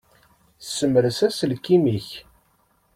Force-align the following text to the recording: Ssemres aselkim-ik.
Ssemres 0.65 1.19
aselkim-ik. 1.27 2.09